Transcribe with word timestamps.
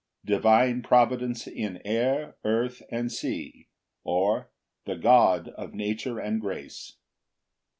Divine 0.25 0.81
providence 0.81 1.45
in 1.45 1.79
air, 1.85 2.35
earth, 2.43 2.81
and 2.89 3.11
sea; 3.11 3.67
or, 4.03 4.49
The 4.85 4.95
God 4.95 5.49
of 5.49 5.75
nature 5.75 6.17
and 6.17 6.41
grace. 6.41 6.95